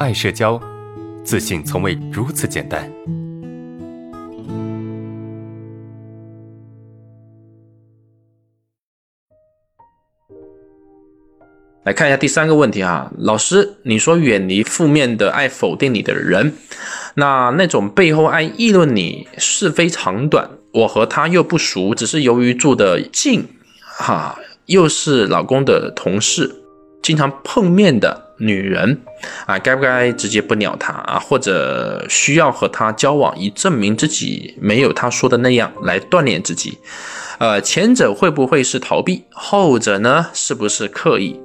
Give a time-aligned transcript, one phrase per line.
[0.00, 0.60] 爱社交，
[1.22, 2.90] 自信从未如此简单。
[11.84, 16.54] 来看一下第三个问题哈，老师，你说远离负面的爱否定你的人，
[17.14, 23.46] 那那种背后爱议论你是非长短，我和他又不熟，只是由于住的近，
[23.80, 24.36] 哈，
[24.66, 26.52] 又是老公的同事，
[27.00, 28.98] 经常碰面的女人
[29.46, 31.18] 啊，该不该直接不鸟他啊？
[31.18, 36.78] 或者需要和他交往，以证明自己没有他说的那样来锻炼自己？
[37.38, 39.24] 呃，前者会不会是逃避？
[39.30, 41.40] 后者呢，是不是刻意？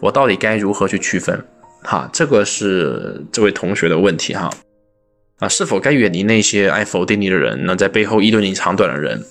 [0.00, 1.44] 我到底该如何去区分？
[1.82, 4.50] 哈，这个是这位同学的问题哈。
[5.38, 7.74] 啊，是否该远离那些爱否定你的人呢？
[7.74, 9.24] 在背后议论你长短的人？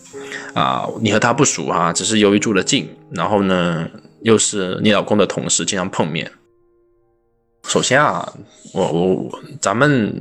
[0.56, 3.88] 啊，你和他不熟哈，只是由于住得近，然后呢，
[4.24, 6.32] 又是你老公的同事，经常碰面。
[7.64, 8.32] 首先啊，
[8.74, 10.14] 我我咱们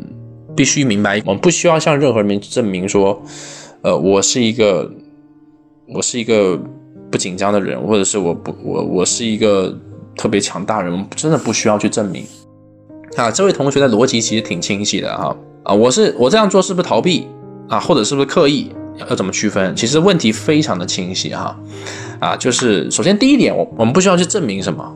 [0.57, 3.23] 必须明白，我们不需要向任何人证明说，
[3.83, 4.91] 呃，我是一个
[5.95, 6.59] 我是一个
[7.11, 9.77] 不紧张的人，或者是我不我我是一个。
[10.19, 12.27] 特别强大人，我们真的不需要去证明。
[13.15, 15.37] 啊，这位同学的逻辑其实挺清晰的哈。
[15.63, 17.29] 啊，我是我这样做是不是逃避
[17.69, 18.69] 啊，或者是不是刻意？
[19.09, 19.77] 要怎么区分？
[19.77, 21.57] 其实问题非常的清晰哈。
[22.19, 24.93] 啊，就是首先第一点，我我们不需要去证明什么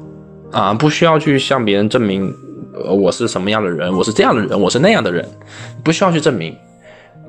[0.53, 2.33] 啊，不需要去向别人证明，
[2.75, 5.27] 呃，我是什么样的人，我是这样的人，我是那样的人，
[5.83, 6.55] 不需要去证明。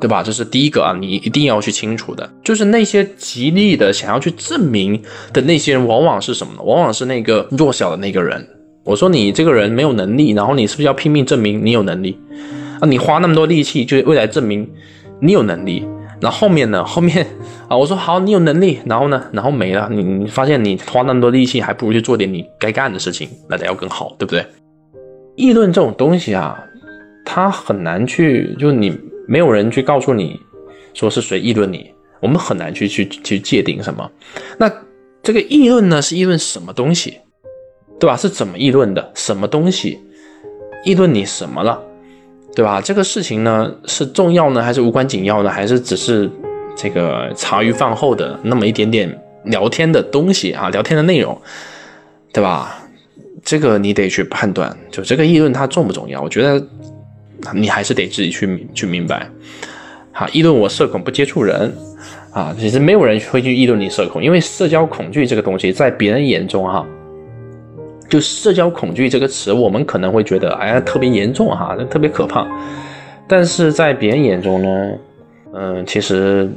[0.01, 0.21] 对吧？
[0.21, 5.01] 这是第一个啊，你一定要去清楚的，就是那些极力的想要去证明
[5.31, 6.61] 的那些人，往往是什么呢？
[6.61, 8.45] 往往是那个弱小的那个人。
[8.83, 12.17] 我说你这个人没有能力，然后你是不是要拼命证明你有能力
[12.81, 12.83] 啊？
[12.85, 14.69] 你花那么多力气，就为了证明
[15.21, 15.85] 你有能力。
[16.19, 16.83] 然后面呢？
[16.85, 17.25] 后面
[17.67, 19.23] 啊，我说好，你有能力，然后呢？
[19.31, 19.89] 然后没了。
[19.91, 24.45] 你你发现你花那么多力气，还不如去做点你该干的事情，那才要更好，对不对？
[25.35, 26.63] 议论这种东西啊，
[27.25, 28.97] 它很难去，就你。
[29.25, 30.37] 没有人去告诉你，
[30.93, 31.89] 说是谁议论你，
[32.19, 34.11] 我们很难去去去界定什么。
[34.59, 34.69] 那
[35.23, 37.19] 这个议论呢，是议论什么东西，
[37.97, 38.17] 对吧？
[38.17, 39.11] 是怎么议论的？
[39.15, 39.97] 什么东西
[40.83, 41.81] 议论你什么了，
[42.55, 42.81] 对吧？
[42.81, 45.49] 这个事情呢，是重要呢，还是无关紧要呢？
[45.49, 46.29] 还是只是
[46.75, 50.69] 这个茶余饭后的那么一点点聊天的东西啊？
[50.69, 51.39] 聊天的内容，
[52.31, 52.79] 对吧？
[53.43, 56.21] 这个你得去判断，就这个议论它重不重要？
[56.21, 56.65] 我觉得。
[57.53, 59.29] 你还是得自己去去明白，
[60.13, 61.75] 好，议论我社恐不接触人，
[62.31, 66.87] 啊，其实没有人会去议论你社恐，因为社交恐惧这个东西在别人眼中哈，
[68.13, 72.45] 就社交恐惧这个词，我们可能会觉得哎呀特别严重哈，特别可怕，
[73.27, 74.91] 但是在别人眼中呢，
[75.51, 76.47] 嗯，其实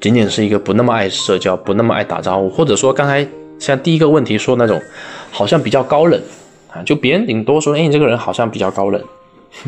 [0.00, 3.24] 仅仅是一个不那么爱社交、不那么爱打招呼，或者说刚才
[3.60, 4.82] 像第一个问题说那种，
[5.30, 6.20] 好像比较高冷
[6.68, 9.00] 啊，就别人顶多说，哎，你这个人好像比较高冷，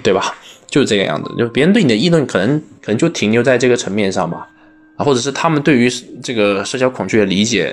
[0.03, 0.35] 对吧？
[0.67, 4.49] 就是这个样子，就别人对你的议论，可能可能就停留在这个层面上吧，
[4.97, 5.89] 啊，或者是他们对于
[6.21, 7.73] 这个社交恐惧的理解，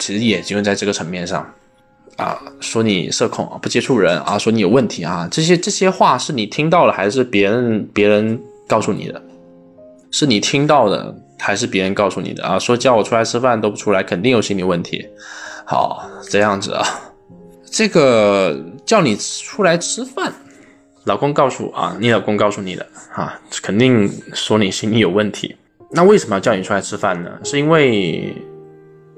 [0.00, 1.48] 其实也就在这个层面上，
[2.16, 9.22] 啊，说你社恐不接触人啊，说你有问题啊，这些这些话是你听到了还是别人别人告诉你的？
[10.10, 12.58] 是你听到的还是别人告诉你的啊？
[12.58, 15.06] 说叫我出来吃饭都不出来，肯定有心理问题。
[15.64, 16.84] 好，这样子啊，
[17.70, 20.32] 这个叫你出来吃饭。
[21.04, 25.54] 老公告诉啊，你老公告诉你的啊，肯定说你心理有问题。
[25.90, 27.30] 那为什么要叫你出来吃饭呢？
[27.44, 28.34] 是因为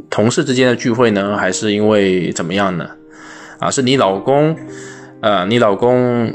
[0.09, 2.89] 同事之间的聚会呢，还是因为怎么样呢？
[3.59, 4.57] 啊，是你老公，
[5.21, 6.33] 呃，你老公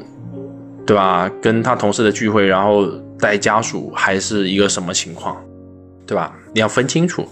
[0.85, 1.29] 对吧？
[1.41, 2.85] 跟他同事的聚会，然后
[3.19, 5.35] 带家属，还是一个什么情况，
[6.05, 6.33] 对吧？
[6.53, 7.27] 你要分清楚。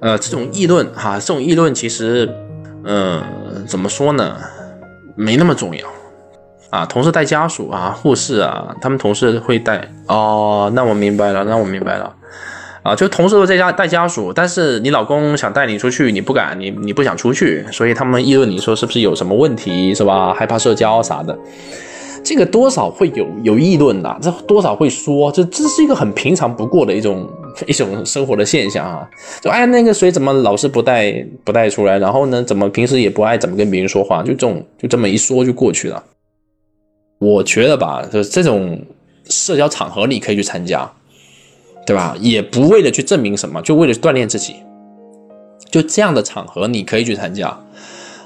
[0.00, 2.32] 呃，这种议论哈，这种议论其实，
[2.84, 3.22] 嗯，
[3.66, 4.36] 怎么说呢？
[5.16, 5.86] 没那么重要。
[6.70, 10.70] 啊，同事带家属啊，护士啊，他们同事会带哦。
[10.72, 12.14] 那我明白了，那我明白了。
[12.82, 20.32] 啊，就同事都在家带家属，但是你老公想带你出去，你不敢，你你不想出去，所以他们议论你说是不是有什么问题，是吧？
[20.32, 21.38] 害怕社交啥的，
[22.24, 27.28] 这个多少会有有议论的，这多少会说，这这是一个很平常不过的一种
[27.68, 29.06] 一种生活的现象啊。
[29.42, 31.12] 就哎，那个谁怎么老是不带
[31.44, 36.02] 不带出来，然后呢，怎么平时也不爱怎么跟别人说话，就这种就这么一说就过去了。
[37.18, 38.80] 我觉得吧，就这种
[39.28, 40.90] 社交场合你可以去参加，
[41.90, 42.16] 对吧？
[42.20, 44.54] 也不为了去证明什么，就为了锻炼自己。
[45.72, 47.52] 就这样的场合你可以去参加，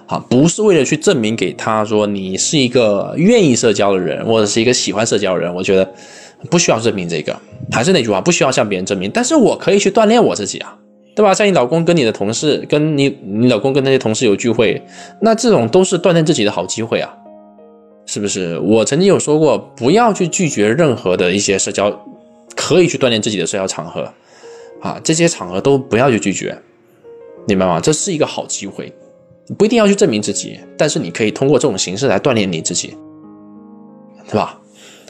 [0.04, 5.54] 好，不是为了去证明给他说你是一个愿意社交的人，或者是一个喜欢社交的人。
[5.54, 5.90] 我觉得
[6.50, 7.34] 不需要证明这个。
[7.72, 9.10] 还是那句话，不需要向别人证明。
[9.10, 10.76] 但是我可以去锻炼我自己啊，
[11.16, 11.32] 对吧？
[11.32, 14.82] 像你老公跟你的同事，跟你你老公跟那些同事有聚会，
[15.22, 17.10] 那这种都是锻炼自己的好机会啊。
[18.04, 18.58] 是不是？
[18.58, 21.90] 我曾经有说过，不要去拒绝任何的一些社交，
[22.56, 24.12] 可以去锻炼自己的社交场合，
[24.80, 26.56] 啊，这些场合都不要去拒绝，
[27.46, 27.80] 明白吗？
[27.80, 28.92] 这是一个好机会，
[29.58, 32.96] 不一定要去证明自己，但是你可以通过这种形式来锻炼你自己，
[34.28, 34.58] 对吧？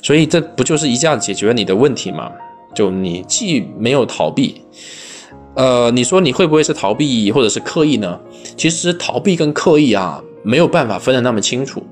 [0.03, 2.31] 所以这不就是一下解决了你的问题吗？
[2.75, 4.63] 就你既没有逃避，
[5.55, 8.21] 呃，你说你会不会是逃避或者是刻意呢？
[8.57, 11.83] 其实逃避跟刻意啊，没有办法分得那么清楚。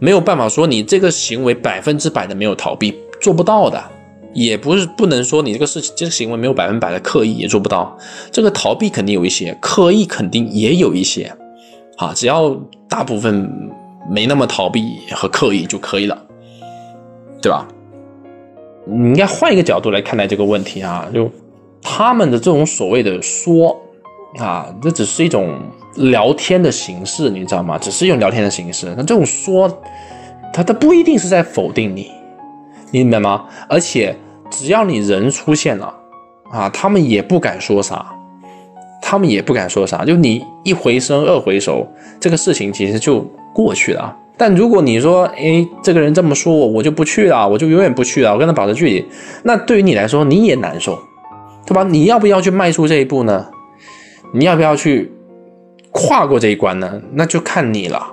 [0.00, 3.82] 没有办法说你这个行为百分之百的没有逃避，做不到的，
[4.34, 7.96] 也不是不能说你这个事情这个行为没有百分百的刻意，也做不到。
[8.30, 11.32] 这个逃避肯定有一些，刻意肯定也有一些，
[11.96, 12.54] 啊，只要
[12.88, 13.50] 大部分
[14.10, 16.22] 没那么逃避和刻意就可以了，
[17.40, 17.66] 对吧？
[18.86, 21.30] 你应该换一个角度来看待这个问题啊，就
[21.80, 23.80] 他们的这种所谓的说
[24.38, 25.58] 啊，这只是一种。
[25.96, 27.78] 聊天的形式，你知道吗？
[27.78, 29.70] 只是一种聊天的形式，那这种说，
[30.52, 32.10] 他他不一定是在否定你，
[32.90, 33.44] 你明白吗？
[33.68, 34.16] 而且
[34.50, 35.94] 只要你人出现了，
[36.50, 38.06] 啊，他们也不敢说啥，
[39.02, 41.86] 他们也不敢说啥，就你一回生二回熟，
[42.20, 43.20] 这个事情其实就
[43.54, 44.16] 过去了。
[44.36, 49.04] 但如果你说，哎，这个人这么说我，我就不去了，我就永远不去了，我跟他保持距离，
[49.42, 50.98] 那对于你来说你也难受，
[51.66, 51.82] 对吧？
[51.84, 53.46] 你要不要去迈出这一步呢？
[54.32, 55.10] 你要不要去？
[55.96, 58.04] 跨过这一关呢，那就看你了，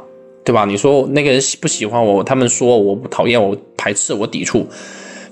[0.44, 0.66] 对吧？
[0.66, 2.24] 你说那个人喜不喜欢我？
[2.24, 4.68] 他们说我不讨厌我，排斥我，抵触，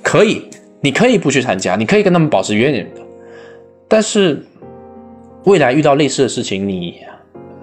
[0.01, 0.41] 可以，
[0.81, 3.01] 你可以不去参加，你可以跟他们保持远远的。
[3.87, 4.43] 但是
[5.45, 6.95] 未来遇到类似的事情，你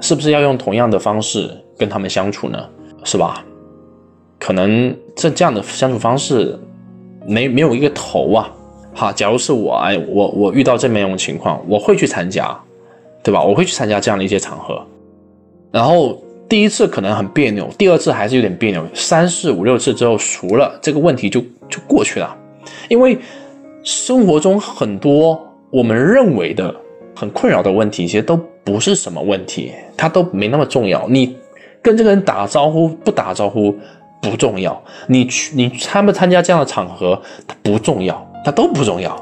[0.01, 2.59] 是不是要用同样的方式跟他们相处呢？
[3.05, 3.45] 是吧？
[4.39, 6.59] 可能这这样的相处方式
[7.27, 8.53] 没没有一个头啊。
[8.93, 12.59] 好，假如是我，哎，我我遇到这么一种情况，我会去参加。
[13.23, 13.43] 对吧？
[13.43, 14.81] 我会去参加这样的一些场合，
[15.73, 16.17] 然后
[16.49, 22.37] 第一次可能很别扭，第二次还是有点别扭，三四五六次之后熟了，这个问题就就过去了。
[22.89, 23.19] 因为
[23.83, 25.41] 生活中很多
[25.71, 26.75] 我们认为的
[27.15, 31.07] 很困扰的问题，其实都不是什么问题，它都没那么重要。
[31.09, 31.37] 你
[31.83, 33.77] 跟这个人打招呼不打招呼
[34.21, 39.17] 不重要，你去你参不参加这样的场合它不重要，它都不重要。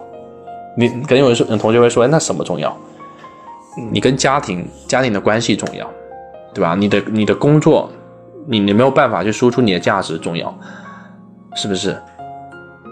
[0.77, 2.75] 你可能有人说，同学会说，那什么重要？
[3.93, 5.89] 你跟家庭家庭的关系重要，
[6.55, 6.75] 对吧？
[6.75, 7.91] 你的你的工作，
[8.47, 10.57] 你你没有办法去输出你的价值重要，
[11.55, 11.97] 是不是？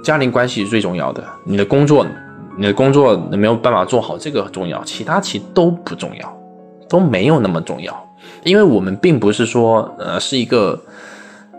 [0.03, 1.25] 家庭关系是最重要的。
[1.45, 2.07] 你的工作，
[2.59, 6.39] 你的工作没有办法做好，这个重要，其他其实都不重要，
[6.89, 7.95] 都没有那么重要。
[8.45, 10.79] 因为我们并不是说，呃，是一个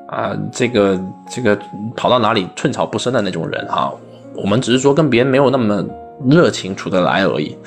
[0.07, 0.99] 啊，这个
[1.29, 1.57] 这个
[1.95, 3.91] 跑到哪里寸草不生的那种人啊。
[4.35, 5.83] 我们只是说跟别人没有那么
[6.29, 7.57] 热情处得来而已。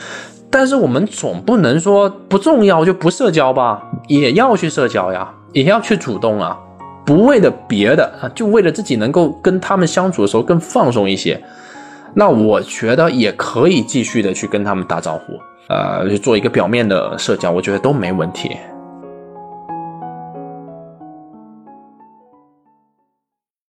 [0.51, 6.57] 但是我们总不能说不重要就不社交吧，也要去社交呀，也要去主动啊，
[7.07, 11.41] 不为了别的啊，就为了自己能够跟他们相处的时候更放松一些。
[12.15, 15.39] 那我觉得也可以继续的去跟他们打招呼，
[15.69, 18.57] 呃，去做一个表面的社交，我觉得都没问题。